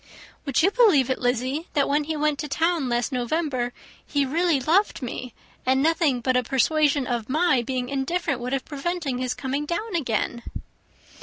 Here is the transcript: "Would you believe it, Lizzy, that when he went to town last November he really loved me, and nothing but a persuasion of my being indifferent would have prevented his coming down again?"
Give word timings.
"Would 0.47 0.63
you 0.63 0.71
believe 0.71 1.11
it, 1.11 1.19
Lizzy, 1.19 1.67
that 1.75 1.87
when 1.87 2.05
he 2.05 2.17
went 2.17 2.39
to 2.39 2.47
town 2.47 2.89
last 2.89 3.11
November 3.11 3.71
he 4.03 4.25
really 4.25 4.59
loved 4.59 5.03
me, 5.03 5.31
and 5.63 5.79
nothing 5.83 6.21
but 6.21 6.35
a 6.35 6.41
persuasion 6.41 7.05
of 7.05 7.29
my 7.29 7.61
being 7.61 7.87
indifferent 7.87 8.39
would 8.39 8.51
have 8.53 8.65
prevented 8.65 9.19
his 9.19 9.35
coming 9.35 9.63
down 9.67 9.95
again?" 9.95 10.41